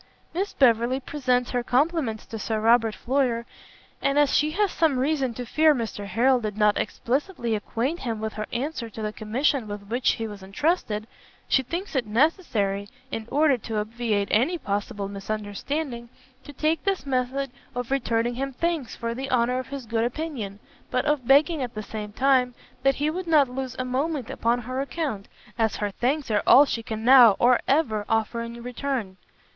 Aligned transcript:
_Miss 0.33 0.51
BEVERLEY 0.53 1.01
presents 1.01 1.51
her 1.51 1.61
compliments 1.63 2.25
to 2.25 2.39
Sir 2.39 2.59
Robert 2.59 2.95
Floyer, 2.95 3.45
and 4.01 4.17
as 4.17 4.33
she 4.35 4.49
has 4.49 4.71
some 4.71 4.97
reason 4.97 5.31
to 5.35 5.45
fear 5.45 5.75
Mr 5.75 6.07
Harrel 6.07 6.39
did 6.41 6.57
not 6.57 6.75
explicitly 6.75 7.53
acquaint 7.53 7.99
him 7.99 8.19
with 8.19 8.33
her 8.33 8.47
answer 8.51 8.89
to 8.89 9.03
the 9.03 9.13
commission 9.13 9.67
with 9.67 9.83
which 9.89 10.13
he 10.13 10.25
was 10.25 10.41
entrusted, 10.41 11.05
she 11.47 11.61
thinks 11.61 11.95
it 11.95 12.07
necessary, 12.07 12.89
in 13.11 13.27
order 13.31 13.59
to 13.59 13.77
obviate 13.77 14.27
any 14.31 14.57
possible 14.57 15.07
misunderstanding, 15.07 16.09
to 16.43 16.51
take 16.51 16.83
this 16.83 17.05
method 17.05 17.51
of 17.75 17.91
returning 17.91 18.33
him 18.33 18.53
thanks 18.53 18.95
for 18.95 19.13
the 19.13 19.29
honour 19.29 19.59
of 19.59 19.67
his 19.67 19.85
good 19.85 20.03
opinion, 20.03 20.57
but 20.89 21.05
of 21.05 21.27
begging 21.27 21.61
at 21.61 21.75
the 21.75 21.83
same 21.83 22.11
time 22.11 22.55
that 22.81 22.95
he 22.95 23.11
would 23.11 23.27
not 23.27 23.47
lose 23.47 23.75
a 23.77 23.85
moment 23.85 24.31
upon 24.31 24.61
her 24.61 24.81
account, 24.81 25.27
as 25.59 25.75
her 25.75 25.91
thanks 25.91 26.31
are 26.31 26.41
all 26.47 26.65
she 26.65 26.81
can 26.81 27.05
now, 27.05 27.35
or 27.37 27.59
ever, 27.67 28.03
offer 28.09 28.41
in 28.41 28.63
return. 28.63 29.15